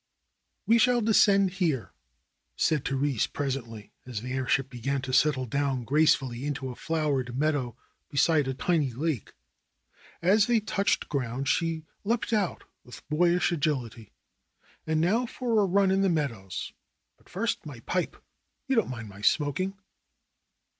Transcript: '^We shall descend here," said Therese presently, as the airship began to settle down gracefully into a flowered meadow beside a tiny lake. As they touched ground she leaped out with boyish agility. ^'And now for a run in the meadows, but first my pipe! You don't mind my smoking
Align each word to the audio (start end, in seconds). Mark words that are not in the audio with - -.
'^We 0.67 0.79
shall 0.81 1.01
descend 1.01 1.51
here," 1.51 1.91
said 2.55 2.83
Therese 2.83 3.27
presently, 3.27 3.91
as 4.03 4.21
the 4.23 4.31
airship 4.33 4.67
began 4.67 4.99
to 5.03 5.13
settle 5.13 5.45
down 5.45 5.83
gracefully 5.83 6.43
into 6.43 6.69
a 6.69 6.75
flowered 6.75 7.37
meadow 7.37 7.77
beside 8.09 8.47
a 8.47 8.55
tiny 8.55 8.91
lake. 8.93 9.33
As 10.19 10.47
they 10.47 10.59
touched 10.59 11.07
ground 11.07 11.47
she 11.47 11.85
leaped 12.03 12.33
out 12.33 12.63
with 12.83 13.07
boyish 13.09 13.51
agility. 13.51 14.11
^'And 14.87 14.97
now 14.97 15.27
for 15.27 15.61
a 15.61 15.65
run 15.67 15.91
in 15.91 16.01
the 16.01 16.09
meadows, 16.09 16.73
but 17.17 17.29
first 17.29 17.67
my 17.67 17.81
pipe! 17.81 18.17
You 18.65 18.75
don't 18.77 18.89
mind 18.89 19.07
my 19.07 19.21
smoking 19.21 19.77